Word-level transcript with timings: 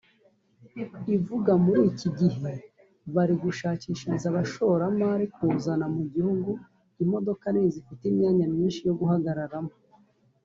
ivuga 1.15 1.51
muri 1.65 1.81
iki 1.91 2.09
gihe 2.19 2.51
bari 3.13 3.33
gushishikariza 3.43 4.25
abashoramari 4.29 5.25
kuzana 5.35 5.85
mu 5.95 6.03
gihugu 6.13 6.49
imodoka 7.03 7.45
nini 7.49 7.71
zifite 7.75 8.03
imyanya 8.11 8.45
myinshi 8.53 8.79
yo 8.87 8.93
guhagararamo 8.99 9.73